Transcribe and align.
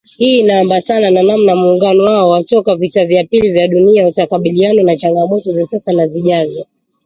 Hii 0.17 0.39
inambatana 0.39 1.11
na 1.11 1.23
namna 1.23 1.55
muungano 1.55 2.03
wao 2.03 2.29
wa 2.29 2.43
toka 2.43 2.75
vita 2.75 3.05
vya 3.05 3.23
pili 3.23 3.51
vya 3.51 3.67
dunia 3.67 4.07
utakabiliana 4.07 4.83
na 4.83 4.95
changamoto 4.95 5.51
za 5.51 5.63
sasa 5.63 5.93
na 5.93 6.05
zijazo 6.07 6.65